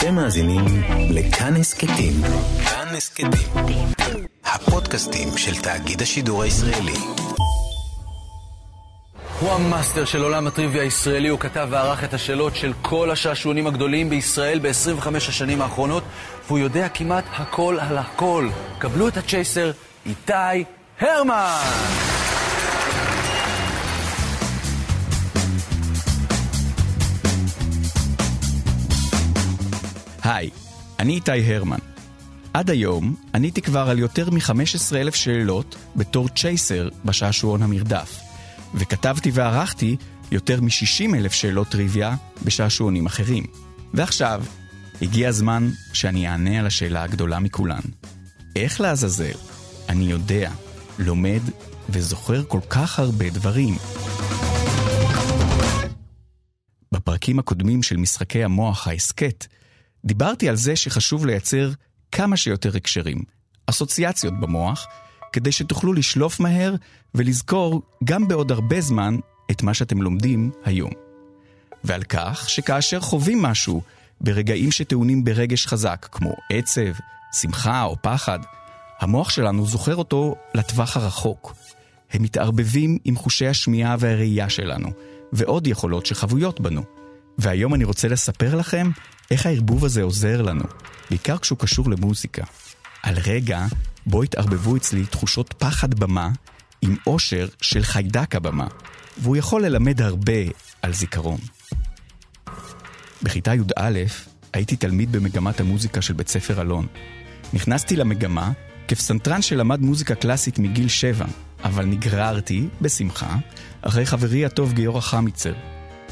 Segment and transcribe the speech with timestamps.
[0.00, 0.64] אתם מאזינים
[1.10, 2.12] לכאן הסכתים.
[2.64, 3.30] כאן הסכתים.
[4.44, 6.94] הפודקאסטים של תאגיד השידור הישראלי.
[9.40, 14.10] הוא המאסטר של עולם הטריוויה הישראלי, הוא כתב וערך את השאלות של כל השעשועונים הגדולים
[14.10, 16.02] בישראל ב-25 השנים האחרונות,
[16.46, 18.48] והוא יודע כמעט הכל על הכל.
[18.78, 19.70] קבלו את הצ'ייסר,
[20.06, 20.64] איתי
[21.00, 22.09] הרמן!
[30.22, 30.50] היי,
[30.98, 31.78] אני איתי הרמן.
[32.54, 38.20] עד היום עניתי כבר על יותר מ-15 אלף שאלות בתור צ'ייסר בשעשועון המרדף,
[38.74, 39.96] וכתבתי וערכתי
[40.32, 42.14] יותר מ-60 אלף שאלות טריוויה
[42.44, 43.44] בשעשועונים אחרים.
[43.94, 44.44] ועכשיו,
[45.02, 47.80] הגיע הזמן שאני אענה על השאלה הגדולה מכולן.
[48.56, 49.38] איך לעזאזל
[49.88, 50.50] אני יודע,
[50.98, 51.40] לומד
[51.88, 53.74] וזוכר כל כך הרבה דברים?
[56.92, 59.46] בפרקים הקודמים של משחקי המוח ההסכת,
[60.04, 61.70] דיברתי על זה שחשוב לייצר
[62.12, 63.22] כמה שיותר הקשרים,
[63.66, 64.86] אסוציאציות במוח,
[65.32, 66.74] כדי שתוכלו לשלוף מהר
[67.14, 69.16] ולזכור גם בעוד הרבה זמן
[69.50, 70.90] את מה שאתם לומדים היום.
[71.84, 73.82] ועל כך שכאשר חווים משהו
[74.20, 76.92] ברגעים שטעונים ברגש חזק, כמו עצב,
[77.32, 78.38] שמחה או פחד,
[79.00, 81.54] המוח שלנו זוכר אותו לטווח הרחוק.
[82.12, 84.88] הם מתערבבים עם חושי השמיעה והראייה שלנו,
[85.32, 86.82] ועוד יכולות שחבויות בנו.
[87.38, 88.90] והיום אני רוצה לספר לכם
[89.30, 90.64] איך הערבוב הזה עוזר לנו,
[91.10, 92.44] בעיקר כשהוא קשור למוזיקה.
[93.02, 93.66] על רגע
[94.06, 96.30] בו התערבבו אצלי תחושות פחד במה
[96.82, 98.66] עם אושר של חיידק הבמה,
[99.18, 100.32] והוא יכול ללמד הרבה
[100.82, 101.38] על זיכרון.
[103.22, 103.98] בכיתה י"א
[104.52, 106.86] הייתי תלמיד במגמת המוזיקה של בית ספר אלון.
[107.52, 108.52] נכנסתי למגמה
[108.88, 111.26] כפסנתרן שלמד מוזיקה קלאסית מגיל שבע,
[111.64, 113.36] אבל נגררתי, בשמחה,
[113.82, 115.52] אחרי חברי הטוב גיורא חמיצר,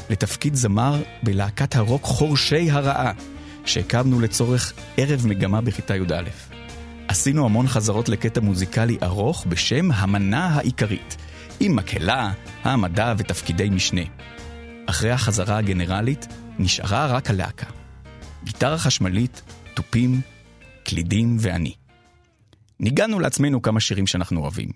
[0.09, 3.11] לתפקיד זמר בלהקת הרוק חורשי הרעה,
[3.65, 6.23] שהקמנו לצורך ערב מגמה בכיתה י"א.
[7.07, 11.17] עשינו המון חזרות לקטע מוזיקלי ארוך בשם המנה העיקרית,
[11.59, 12.31] עם מקהלה,
[12.63, 14.01] העמדה ותפקידי משנה.
[14.85, 16.27] אחרי החזרה הגנרלית,
[16.59, 17.65] נשארה רק הלהקה.
[18.43, 19.41] גיטרה חשמלית,
[19.73, 20.21] תופים,
[20.83, 21.73] קלידים ואני.
[22.79, 24.69] ניגענו לעצמנו כמה שירים שאנחנו אוהבים.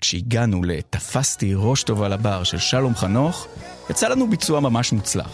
[0.00, 3.48] כשהגענו ל"תפסתי ראש טוב על הבר" של שלום חנוך,
[3.90, 5.30] יצא לנו ביצוע ממש מוצלח.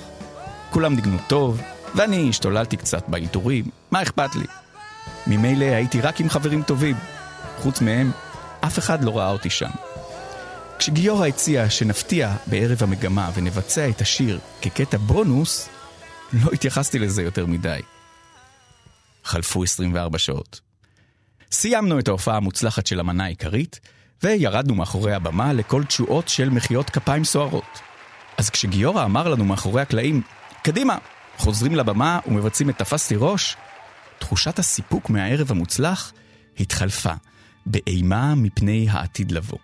[0.71, 1.61] כולם ניגנו טוב,
[1.95, 4.47] ואני השתוללתי קצת באלתורים, מה אכפת לי?
[5.27, 6.97] ממילא הייתי רק עם חברים טובים.
[7.59, 8.11] חוץ מהם,
[8.61, 9.71] אף אחד לא ראה אותי שם.
[10.79, 15.69] כשגיורא הציע שנפתיע בערב המגמה ונבצע את השיר כקטע בונוס,
[16.33, 17.81] לא התייחסתי לזה יותר מדי.
[19.25, 20.61] חלפו 24 שעות.
[21.53, 23.81] סיימנו את ההופעה המוצלחת של המנה העיקרית,
[24.23, 27.81] וירדנו מאחורי הבמה לכל תשואות של מחיאות כפיים סוערות.
[28.39, 30.23] אז כשגיורא אמר לנו מאחורי הקלעים,
[30.63, 30.99] קדימה,
[31.37, 33.57] חוזרים לבמה ומבצעים את תפסתי ראש,
[34.19, 36.13] תחושת הסיפוק מהערב המוצלח
[36.61, 37.13] התחלפה
[37.67, 39.59] באימה מפני העתיד לבוא.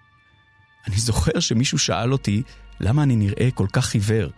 [0.88, 2.42] אני זוכר שמישהו שאל אותי
[2.80, 4.30] למה אני נראה כל כך חיוור.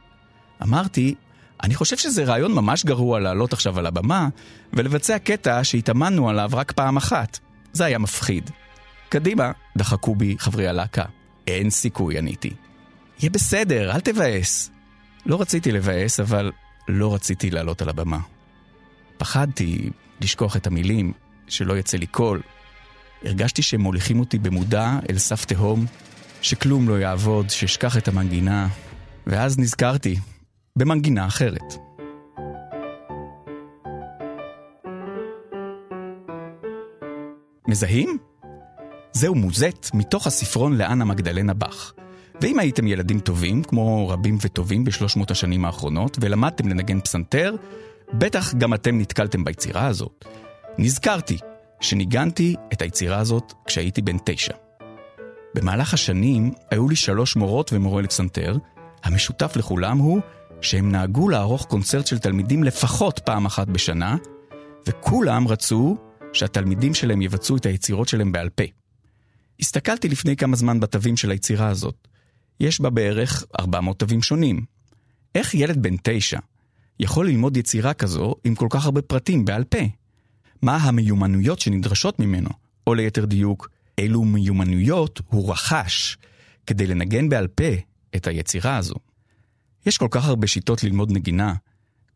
[0.62, 1.14] אמרתי,
[1.62, 4.28] אני חושב שזה רעיון ממש גרוע לעלות עכשיו על הבמה
[4.72, 7.38] ולבצע קטע שהתאמנו עליו רק פעם אחת.
[7.72, 8.50] זה היה מפחיד.
[9.08, 11.04] קדימה, דחקו בי חברי הלהקה.
[11.46, 12.50] אין סיכוי, עניתי.
[13.20, 14.70] יהיה בסדר, אל תבאס.
[15.26, 16.52] לא רציתי לבאס, אבל
[16.88, 18.18] לא רציתי לעלות על הבמה.
[19.18, 19.90] פחדתי
[20.20, 21.12] לשכוח את המילים,
[21.48, 22.42] שלא יצא לי קול.
[23.24, 25.86] הרגשתי שהם מוליכים אותי במודע אל סף תהום,
[26.42, 28.68] שכלום לא יעבוד, שאשכח את המנגינה,
[29.26, 30.16] ואז נזכרתי,
[30.76, 31.74] במנגינה אחרת.
[37.68, 38.18] מזהים?
[39.12, 41.92] זהו מוזט מתוך הספרון לאנה מגדלנה באך.
[42.42, 47.54] ואם הייתם ילדים טובים, כמו רבים וטובים בשלוש מאות השנים האחרונות, ולמדתם לנגן פסנתר,
[48.12, 50.24] בטח גם אתם נתקלתם ביצירה הזאת.
[50.78, 51.38] נזכרתי
[51.80, 54.54] שניגנתי את היצירה הזאת כשהייתי בן תשע.
[55.54, 58.56] במהלך השנים היו לי שלוש מורות ומורה לפסנתר,
[59.04, 60.20] המשותף לכולם הוא
[60.60, 64.16] שהם נהגו לערוך קונצרט של תלמידים לפחות פעם אחת בשנה,
[64.86, 65.96] וכולם רצו
[66.32, 68.64] שהתלמידים שלהם יבצעו את היצירות שלהם בעל פה.
[69.60, 72.11] הסתכלתי לפני כמה זמן בתווים של היצירה הזאת.
[72.62, 74.64] יש בה בערך 400 תווים שונים.
[75.34, 76.38] איך ילד בן תשע
[77.00, 79.78] יכול ללמוד יצירה כזו עם כל כך הרבה פרטים בעל פה?
[80.62, 82.50] מה המיומנויות שנדרשות ממנו?
[82.86, 83.68] או ליתר דיוק,
[83.98, 86.16] אילו מיומנויות הוא רכש
[86.66, 87.72] כדי לנגן בעל פה
[88.16, 88.94] את היצירה הזו.
[89.86, 91.54] יש כל כך הרבה שיטות ללמוד נגינה,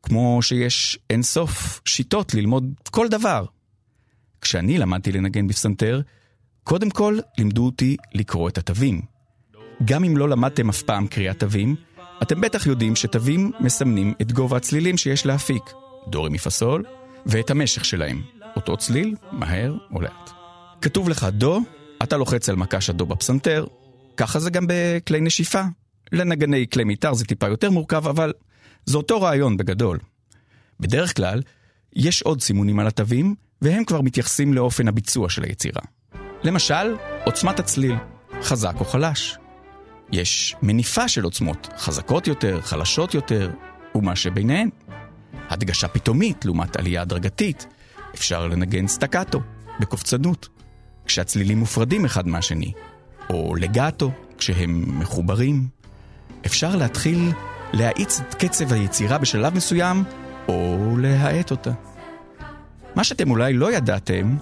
[0.03, 3.45] כמו שיש אין סוף שיטות ללמוד כל דבר.
[4.41, 6.01] כשאני למדתי לנגן בפסנתר,
[6.65, 9.16] קודם כל לימדו אותי לקרוא את התווים.
[9.85, 11.77] גם אם לא למדתם אף פעם קריאת תווים,
[12.23, 15.63] אתם בטח יודעים שתווים מסמנים את גובה הצלילים שיש להפיק.
[16.09, 16.85] דורי מפסול,
[17.27, 18.23] ואת המשך שלהם.
[18.57, 20.31] אותו צליל, מהר או לאט.
[20.81, 21.61] כתוב לך דו,
[22.03, 23.67] אתה לוחץ על מקש הדו בפסנתר,
[24.17, 25.63] ככה זה גם בכלי נשיפה.
[26.13, 28.33] לנגני כלי מיתר זה טיפה יותר מורכב, אבל
[28.87, 29.99] זה אותו רעיון בגדול.
[30.81, 31.43] בדרך כלל,
[31.97, 35.83] יש עוד סימונים על התווים, והם כבר מתייחסים לאופן הביצוע של היצירה.
[36.43, 37.95] למשל, עוצמת הצליל,
[38.43, 39.39] חזק או חלש.
[40.13, 43.51] יש מניפה של עוצמות, חזקות יותר, חלשות יותר,
[43.95, 44.69] ומה שביניהן.
[45.49, 47.67] הדגשה פתאומית לעומת עלייה הדרגתית.
[48.15, 49.41] אפשר לנגן סטקטו,
[49.81, 50.49] בקופצנות,
[51.07, 52.73] כשהצלילים מופרדים אחד מהשני,
[53.31, 55.69] או לגאטו, כשהם מחוברים.
[56.47, 57.33] אפשר להתחיל
[57.73, 60.05] להאיץ את קצב היצירה בשלב מסוים,
[60.49, 61.71] או להאט אותה.
[62.95, 64.37] מה שאתם אולי לא ידעתם,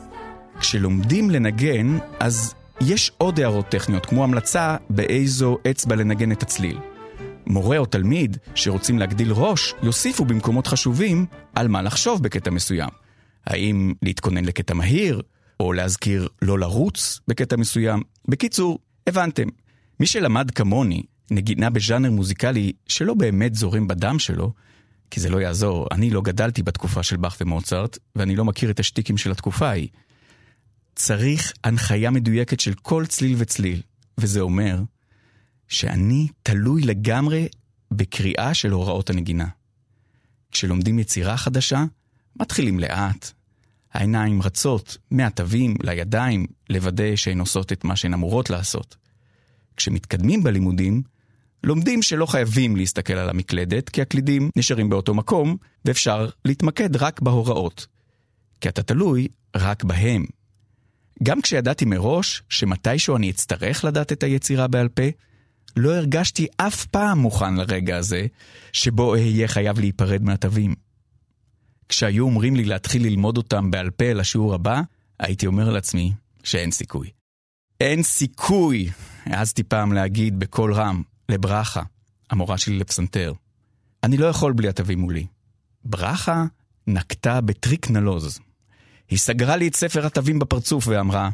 [0.61, 6.79] כשלומדים לנגן, אז יש עוד הערות טכניות, כמו המלצה באיזו אצבע לנגן את הצליל.
[7.47, 12.91] מורה או תלמיד שרוצים להגדיל ראש, יוסיפו במקומות חשובים על מה לחשוב בקטע מסוים.
[13.47, 15.23] האם להתכונן לקטע מהיר,
[15.61, 18.03] או להזכיר לא לרוץ בקטע מסוים.
[18.29, 19.49] בקיצור, הבנתם.
[20.01, 24.53] מי שלמד כמוני נגינה בז'אנר מוזיקלי שלא באמת זורם בדם שלו,
[25.11, 28.81] כי זה לא יעזור, אני לא גדלתי בתקופה של באך ומוצרט, ואני לא מכיר את
[28.81, 29.89] השטיקים של התקופה ההיא.
[30.95, 33.83] צריך הנחיה מדויקת של כל צליל וצליל,
[34.19, 34.83] וזה אומר
[35.69, 37.49] שאני תלוי לגמרי
[37.91, 39.47] בקריאה של הוראות הנגינה.
[40.51, 41.85] כשלומדים יצירה חדשה,
[42.41, 43.31] מתחילים לאט.
[43.93, 48.97] העיניים רצות מהתווים לידיים לוודא שהן עושות את מה שהן אמורות לעשות.
[49.77, 51.03] כשמתקדמים בלימודים,
[51.65, 57.87] לומדים שלא חייבים להסתכל על המקלדת, כי הקלידים נשארים באותו מקום, ואפשר להתמקד רק בהוראות.
[58.61, 60.25] כי אתה תלוי רק בהם.
[61.25, 65.03] גם כשידעתי מראש שמתישהו אני אצטרך לדעת את היצירה בעל פה,
[65.77, 68.27] לא הרגשתי אף פעם מוכן לרגע הזה,
[68.73, 70.75] שבו אהיה חייב להיפרד מהתווים.
[71.89, 74.81] כשהיו אומרים לי להתחיל ללמוד אותם בעל פה לשיעור הבא,
[75.21, 76.13] הייתי אומר לעצמי
[76.43, 77.11] שאין סיכוי.
[77.81, 78.91] אין סיכוי!
[79.27, 81.83] העזתי פעם להגיד בקול רם, לברכה,
[82.31, 83.33] המורה שלי לפסנתר.
[84.03, 85.27] אני לא יכול בלי התווים מולי.
[85.85, 86.45] ברכה
[86.87, 88.41] נקטה בטריק נלוז.
[89.15, 91.31] היא סגרה לי את ספר התווים בפרצוף ואמרה,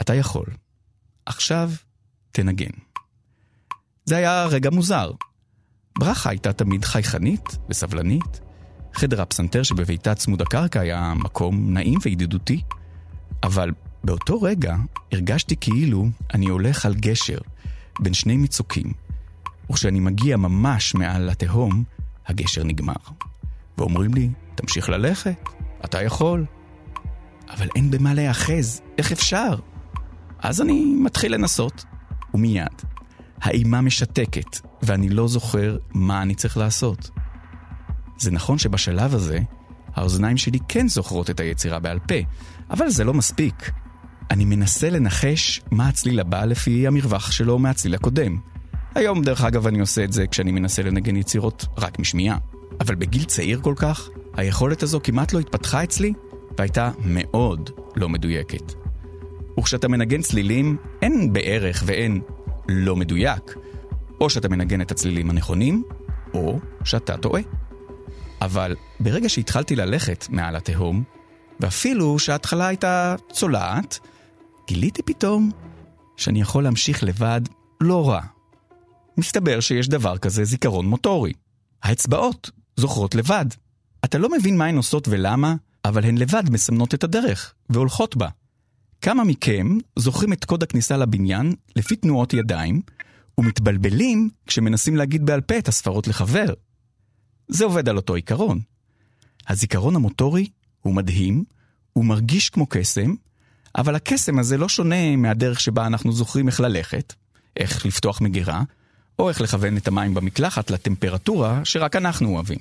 [0.00, 0.46] אתה יכול.
[1.26, 1.70] עכשיו
[2.32, 2.70] תנגן.
[4.04, 5.12] זה היה רגע מוזר.
[5.98, 8.40] ברכה הייתה תמיד חייכנית וסבלנית.
[8.94, 12.62] חדר הפסנתר שבביתה צמוד הקרקע היה מקום נעים וידידותי.
[13.42, 13.70] אבל
[14.04, 14.76] באותו רגע
[15.12, 17.38] הרגשתי כאילו אני הולך על גשר
[18.00, 18.92] בין שני מצוקים,
[19.70, 21.84] וכשאני מגיע ממש מעל התהום,
[22.26, 22.94] הגשר נגמר.
[23.78, 25.48] ואומרים לי, תמשיך ללכת,
[25.84, 26.46] אתה יכול.
[27.52, 29.54] אבל אין במה להיאחז, איך אפשר?
[30.38, 31.84] אז אני מתחיל לנסות,
[32.34, 32.82] ומיד,
[33.42, 37.10] האימה משתקת, ואני לא זוכר מה אני צריך לעשות.
[38.18, 39.38] זה נכון שבשלב הזה,
[39.94, 42.14] האוזניים שלי כן זוכרות את היצירה בעל פה,
[42.70, 43.70] אבל זה לא מספיק.
[44.30, 48.38] אני מנסה לנחש מה הצליל הבא לפי המרווח שלו מהצליל הקודם.
[48.94, 52.38] היום, דרך אגב, אני עושה את זה כשאני מנסה לנגן יצירות רק משמיעה.
[52.80, 56.12] אבל בגיל צעיר כל כך, היכולת הזו כמעט לא התפתחה אצלי,
[56.58, 58.72] והייתה מאוד לא מדויקת.
[59.58, 62.20] וכשאתה מנגן צלילים, אין בערך ואין
[62.68, 63.56] לא מדויק.
[64.20, 65.84] או שאתה מנגן את הצלילים הנכונים,
[66.34, 67.42] או שאתה טועה.
[68.40, 71.02] אבל ברגע שהתחלתי ללכת מעל התהום,
[71.60, 73.98] ואפילו שההתחלה הייתה צולעת,
[74.68, 75.50] גיליתי פתאום
[76.16, 77.40] שאני יכול להמשיך לבד
[77.80, 78.20] לא רע.
[79.18, 81.32] מסתבר שיש דבר כזה זיכרון מוטורי.
[81.82, 83.46] האצבעות זוכרות לבד.
[84.04, 85.54] אתה לא מבין מה הן עושות ולמה,
[85.84, 88.28] אבל הן לבד מסמנות את הדרך, והולכות בה.
[89.00, 92.82] כמה מכם זוכרים את קוד הכניסה לבניין לפי תנועות ידיים,
[93.38, 96.52] ומתבלבלים כשמנסים להגיד בעל פה את הספרות לחבר.
[97.48, 98.60] זה עובד על אותו עיקרון.
[99.48, 100.48] הזיכרון המוטורי
[100.82, 101.44] הוא מדהים,
[101.92, 103.14] הוא מרגיש כמו קסם,
[103.78, 107.14] אבל הקסם הזה לא שונה מהדרך שבה אנחנו זוכרים איך ללכת,
[107.56, 108.62] איך לפתוח מגירה,
[109.18, 112.58] או איך לכוון את המים במקלחת לטמפרטורה שרק אנחנו אוהבים.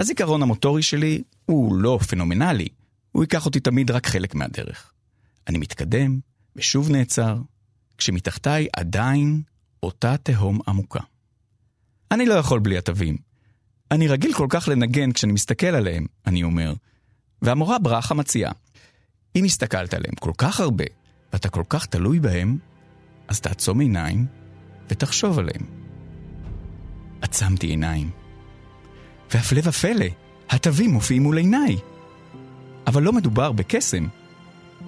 [0.00, 2.68] הזיכרון המוטורי שלי הוא לא פנומנלי,
[3.12, 4.92] הוא ייקח אותי תמיד רק חלק מהדרך.
[5.48, 6.18] אני מתקדם,
[6.56, 7.36] ושוב נעצר,
[7.98, 9.42] כשמתחתיי עדיין
[9.82, 11.00] אותה תהום עמוקה.
[12.10, 13.16] אני לא יכול בלי התווים.
[13.90, 16.74] אני רגיל כל כך לנגן כשאני מסתכל עליהם, אני אומר.
[17.42, 18.52] והמורה ברכה מציעה,
[19.36, 20.84] אם הסתכלת עליהם כל כך הרבה,
[21.32, 22.58] ואתה כל כך תלוי בהם,
[23.28, 24.26] אז תעצום עיניים
[24.90, 25.66] ותחשוב עליהם.
[27.22, 28.19] עצמתי עיניים.
[29.34, 30.06] והפלא ופלא,
[30.50, 31.76] התווים מופיעים מול עיניי.
[32.86, 34.06] אבל לא מדובר בקסם.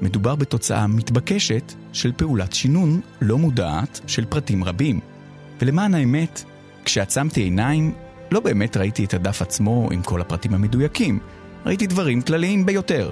[0.03, 5.01] מדובר בתוצאה מתבקשת של פעולת שינון לא מודעת של פרטים רבים.
[5.61, 6.45] ולמען האמת,
[6.85, 7.95] כשעצמתי עיניים,
[8.31, 11.19] לא באמת ראיתי את הדף עצמו עם כל הפרטים המדויקים,
[11.67, 13.11] ראיתי דברים כלליים ביותר.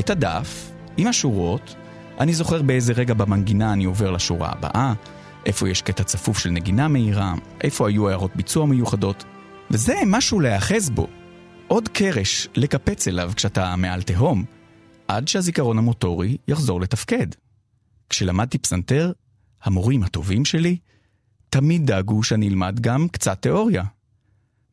[0.00, 1.74] את הדף, עם השורות,
[2.20, 4.92] אני זוכר באיזה רגע במנגינה אני עובר לשורה הבאה,
[5.46, 9.24] איפה יש קטע צפוף של נגינה מהירה, איפה היו הערות ביצוע מיוחדות,
[9.70, 11.08] וזה משהו להיאחז בו.
[11.66, 14.44] עוד קרש לקפץ אליו כשאתה מעל תהום,
[15.08, 17.26] עד שהזיכרון המוטורי יחזור לתפקד.
[18.10, 19.12] כשלמדתי פסנתר,
[19.62, 20.76] המורים הטובים שלי
[21.50, 23.84] תמיד דאגו שאני אלמד גם קצת תיאוריה.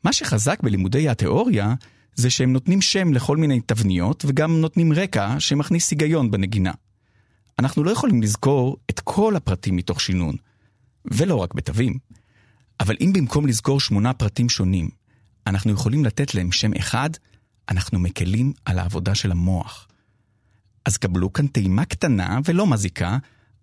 [0.04, 1.74] מה שחזק בלימודי התיאוריה
[2.16, 6.72] זה שהם נותנים שם לכל מיני תבניות וגם נותנים רקע שמכניס היגיון בנגינה.
[7.60, 10.36] אנחנו לא יכולים לזכור את כל הפרטים מתוך שינון,
[11.06, 11.98] ולא רק בתווים.
[12.80, 14.90] אבל אם במקום לזכור שמונה פרטים שונים,
[15.48, 17.10] אנחנו יכולים לתת להם שם אחד,
[17.70, 19.88] אנחנו מקלים על העבודה של המוח.
[20.86, 23.18] אז קבלו כאן טעימה קטנה ולא מזיקה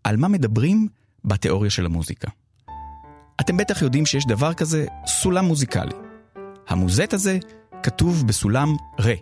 [0.04, 0.88] על מה מדברים
[1.24, 2.30] בתיאוריה של המוזיקה.
[3.40, 5.94] אתם בטח יודעים שיש דבר כזה סולם מוזיקלי.
[6.68, 7.38] המוזט הזה
[7.82, 9.14] כתוב בסולם רה.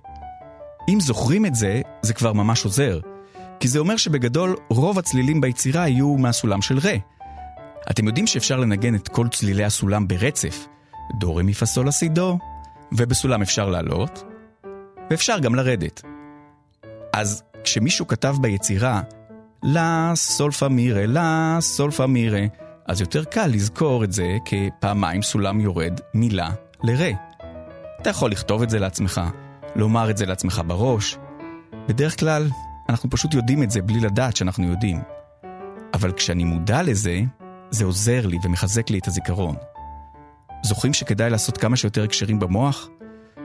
[0.89, 3.01] אם זוכרים את זה, זה כבר ממש עוזר,
[3.61, 6.95] כי זה אומר שבגדול רוב הצלילים ביצירה יהיו מהסולם של רה.
[7.91, 10.67] אתם יודעים שאפשר לנגן את כל צלילי הסולם ברצף,
[11.19, 12.39] דו רמי פסול אסידו,
[12.93, 14.25] ובסולם אפשר לעלות,
[15.11, 16.03] ואפשר גם לרדת.
[17.13, 19.03] אז כשמישהו כתב ביצירה
[19.63, 22.43] לה סולפה מירה, לה סולפה מירה,
[22.87, 26.51] אז יותר קל לזכור את זה כפעמיים סולם יורד מילה
[26.83, 27.11] לרה.
[28.03, 29.21] אתה יכול לכתוב את זה לעצמך,
[29.77, 31.19] לומר את זה לעצמך בראש.
[31.89, 32.49] בדרך כלל,
[32.89, 35.03] אנחנו פשוט יודעים את זה בלי לדעת שאנחנו יודעים.
[35.95, 37.21] אבל כשאני מודע לזה,
[37.71, 39.57] זה עוזר לי ומחזק לי את הזיכרון.
[40.63, 42.89] זוכרים שכדאי לעשות כמה שיותר הקשרים במוח?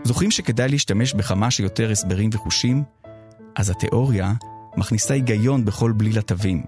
[0.04, 2.84] זוכרים שכדאי להשתמש בכמה שיותר הסברים וחושים?
[3.56, 4.34] אז התיאוריה
[4.78, 6.64] מכניסה היגיון בכל בליל התווים.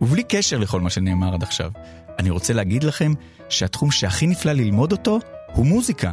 [0.00, 1.70] ובלי קשר לכל מה שנאמר עד עכשיו,
[2.18, 3.12] אני רוצה להגיד לכם
[3.48, 5.18] שהתחום שהכי נפלא ללמוד אותו
[5.54, 6.12] הוא מוזיקה.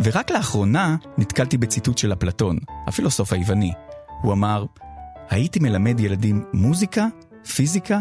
[0.00, 3.72] ורק לאחרונה נתקלתי בציטוט של אפלטון, הפילוסוף היווני.
[4.22, 4.64] הוא אמר,
[5.30, 7.06] הייתי מלמד ילדים מוזיקה,
[7.54, 8.00] פיזיקה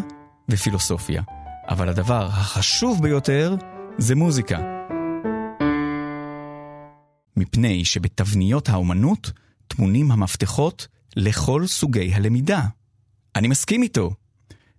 [0.50, 1.22] ופילוסופיה,
[1.70, 3.55] אבל הדבר החשוב ביותר
[3.98, 4.60] זה מוזיקה.
[7.38, 9.32] מפני שבתבניות האומנות
[9.67, 12.62] טמונים המפתחות לכל סוגי הלמידה.
[13.36, 14.13] אני מסכים איתו.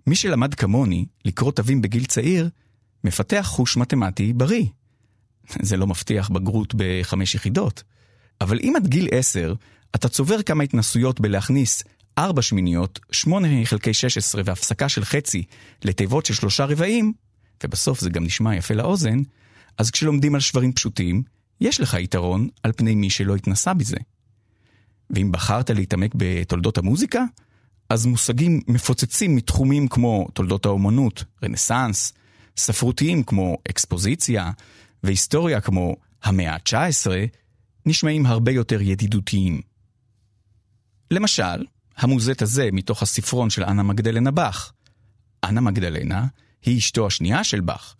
[0.07, 2.49] מי שלמד כמוני לקרוא תווים בגיל צעיר,
[3.05, 4.67] מפתח חוש מתמטי בריא.
[5.63, 7.83] זה לא מבטיח בגרות בחמש יחידות.
[8.41, 9.55] אבל אם עד גיל עשר
[9.95, 11.85] אתה צובר כמה התנסויות בלהכניס
[12.19, 15.43] ארבע שמיניות, שמונה חלקי שש עשרה והפסקה של חצי
[15.85, 17.13] לתיבות של שלושה רבעים,
[17.65, 19.19] ובסוף זה גם נשמע יפה לאוזן,
[19.79, 21.23] אז כשלומדים על שברים פשוטים,
[21.61, 23.97] יש לך יתרון על פני מי שלא התנסה בזה.
[25.11, 27.25] ואם בחרת להתעמק בתולדות המוזיקה,
[27.89, 32.13] אז מושגים מפוצצים מתחומים כמו תולדות האומנות, רנסאנס,
[32.57, 34.51] ספרותיים כמו אקספוזיציה,
[35.03, 37.11] והיסטוריה כמו המאה ה-19,
[37.87, 39.61] נשמעים הרבה יותר ידידותיים.
[41.11, 41.65] למשל,
[41.97, 44.73] המוזט הזה מתוך הספרון של אנה מגדלנה באך.
[45.45, 46.27] אנה מגדלנה
[46.65, 47.95] היא אשתו השנייה של באך.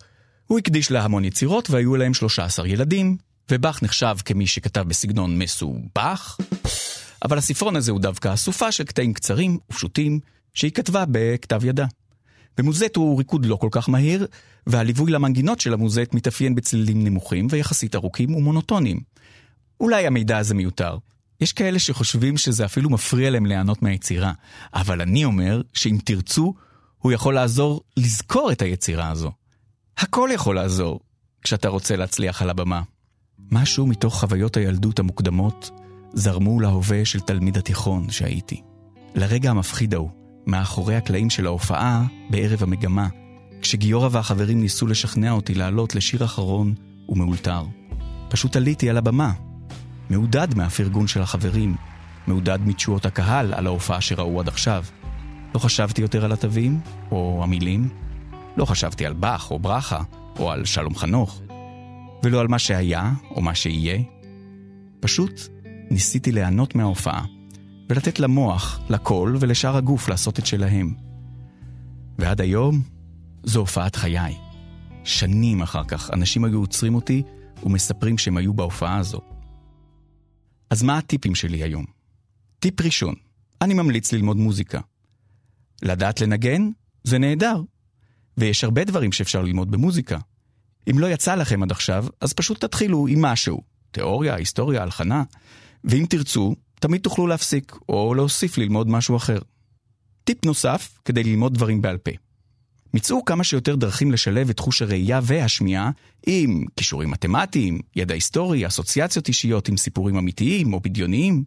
[0.47, 3.17] הוא הקדיש לה המון יצירות והיו להם 13 ילדים,
[3.51, 6.37] ובאך נחשב כמי שכתב בסגנון מסובך,
[7.25, 10.19] אבל הספרון הזה הוא דווקא אסופה של קטעים קצרים ופשוטים
[10.53, 11.85] שהיא כתבה בכתב ידה.
[12.57, 14.27] במוזט הוא ריקוד לא כל כך מהיר,
[14.67, 18.99] והליווי למנגינות של המוזט מתאפיין בצלילים נמוכים ויחסית ארוכים ומונוטוניים.
[19.79, 20.97] אולי המידע הזה מיותר.
[21.41, 24.33] יש כאלה שחושבים שזה אפילו מפריע להם ליהנות מהיצירה,
[24.73, 26.53] אבל אני אומר שאם תרצו,
[26.97, 29.31] הוא יכול לעזור לזכור את היצירה הזו.
[29.97, 30.99] הכל יכול לעזור
[31.41, 32.81] כשאתה רוצה להצליח על הבמה.
[33.51, 35.69] משהו מתוך חוויות הילדות המוקדמות
[36.13, 38.61] זרמו להווה של תלמיד התיכון שהייתי.
[39.15, 40.09] לרגע המפחיד ההוא,
[40.45, 43.07] מאחורי הקלעים של ההופעה בערב המגמה,
[43.61, 46.73] כשגיורא והחברים ניסו לשכנע אותי לעלות לשיר אחרון
[47.09, 47.63] ומאולתר.
[48.29, 49.33] פשוט עליתי על הבמה,
[50.09, 51.75] מעודד מהפרגון של החברים,
[52.27, 54.83] מעודד מתשואות הקהל על ההופעה שראו עד עכשיו.
[55.55, 56.79] לא חשבתי יותר על התווים,
[57.11, 57.89] או המילים,
[58.57, 60.03] לא חשבתי על באך או ברכה,
[60.39, 61.41] או על שלום חנוך,
[62.23, 63.99] ולא על מה שהיה או מה שיהיה.
[64.99, 65.41] פשוט
[65.91, 67.25] ניסיתי ליהנות מההופעה,
[67.89, 70.93] ולתת למוח, לקול ולשאר הגוף לעשות את שלהם.
[72.19, 72.81] ועד היום,
[73.43, 74.35] זו הופעת חיי.
[75.03, 77.23] שנים אחר כך, אנשים היו עוצרים אותי
[77.63, 79.34] ומספרים שהם היו בהופעה הזו.
[80.69, 81.85] אז מה הטיפים שלי היום?
[82.59, 83.15] טיפ ראשון,
[83.61, 84.79] אני ממליץ ללמוד מוזיקה.
[85.81, 86.69] לדעת לנגן
[87.03, 87.61] זה נהדר,
[88.37, 90.17] ויש הרבה דברים שאפשר ללמוד במוזיקה.
[90.89, 93.61] אם לא יצא לכם עד עכשיו, אז פשוט תתחילו עם משהו.
[93.91, 95.23] תיאוריה, היסטוריה, הלחנה,
[95.83, 99.39] ואם תרצו, תמיד תוכלו להפסיק או להוסיף ללמוד משהו אחר.
[100.23, 102.11] טיפ נוסף כדי ללמוד דברים בעל פה.
[102.95, 105.91] מצאו כמה שיותר דרכים לשלב את חוש הראייה והשמיעה
[106.27, 111.43] עם כישורים מתמטיים, ידע היסטורי, אסוציאציות אישיות עם סיפורים אמיתיים או בדיוניים.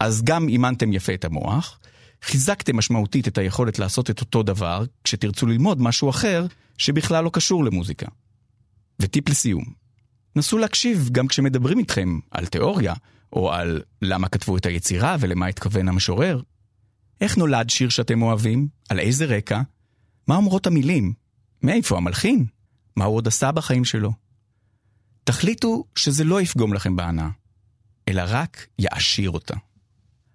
[0.00, 1.78] אז גם אימנתם יפה את המוח,
[2.22, 6.46] חיזקתם משמעותית את היכולת לעשות את אותו דבר כשתרצו ללמוד משהו אחר
[6.78, 8.06] שבכלל לא קשור למוזיקה.
[9.02, 9.64] וטיפ לסיום,
[10.36, 12.94] נסו להקשיב גם כשמדברים איתכם על תיאוריה,
[13.32, 16.40] או על למה כתבו את היצירה ולמה התכוון המשורר.
[17.20, 18.68] איך נולד שיר שאתם אוהבים?
[18.88, 19.60] על איזה רקע?
[20.28, 21.12] מה אומרות המילים?
[21.62, 22.46] מאיפה המלחין?
[22.96, 24.12] מה הוא עוד עשה בחיים שלו?
[25.24, 27.28] תחליטו שזה לא יפגום לכם בהנאה,
[28.08, 29.54] אלא רק יעשיר אותה.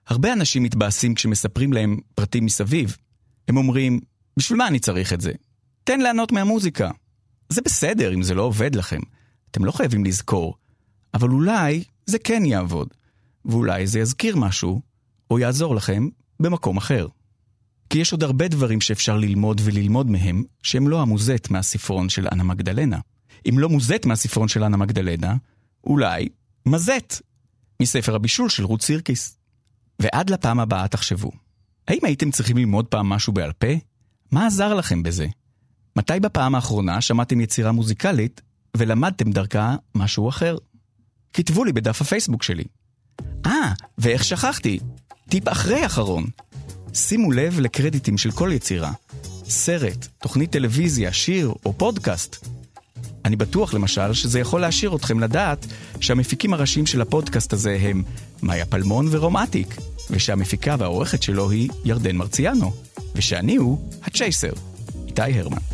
[0.08, 2.98] הרבה אנשים מתבאסים כשמספרים להם פרטים מסביב.
[3.48, 4.00] הם אומרים,
[4.38, 5.32] בשביל מה אני צריך את זה?
[5.84, 6.92] תן לענות מהמוזיקה.
[7.50, 9.00] זה בסדר אם זה לא עובד לכם.
[9.52, 10.56] אתם לא חייבים לזכור.
[11.14, 12.88] אבל אולי זה כן יעבוד.
[13.46, 14.82] ואולי זה יזכיר משהו,
[15.32, 16.08] או יעזור לכם
[16.40, 17.08] במקום אחר.
[17.94, 22.44] כי יש עוד הרבה דברים שאפשר ללמוד וללמוד מהם, שהם לא המוזט מהספרון של אנה
[22.44, 23.00] מגדלנה.
[23.50, 25.36] אם לא מוזט מהספרון של אנה מגדלנה,
[25.84, 26.30] אולי
[26.66, 27.22] מזט
[27.82, 29.38] מספר הבישול של רות סירקיס.
[30.00, 31.32] ועד לפעם הבאה תחשבו,
[31.88, 33.68] האם הייתם צריכים ללמוד פעם משהו בעל פה?
[34.32, 35.28] מה עזר לכם בזה?
[35.96, 38.42] מתי בפעם האחרונה שמעתם יצירה מוזיקלית
[38.78, 40.58] ולמדתם דרכה משהו אחר?
[41.34, 42.64] כתבו לי בדף הפייסבוק שלי.
[43.46, 44.80] אה, ואיך שכחתי?
[45.30, 46.26] טיפ אחרי אחרון.
[46.94, 48.92] שימו לב לקרדיטים של כל יצירה.
[49.50, 52.48] סרט, תוכנית טלוויזיה, שיר או פודקאסט.
[53.26, 55.66] אני בטוח למשל שזה יכול להשאיר אתכם לדעת
[56.00, 58.04] שהמפיקים הראשיים של הפודקאסט הזה הם
[58.44, 59.76] מאיה פלמון ורומטיק,
[60.10, 62.74] ושהמפיקה והעורכת שלו היא ירדן מרציאנו,
[63.16, 64.54] ושאני הוא הצ'ייסר,
[65.08, 65.73] איתי הרמן.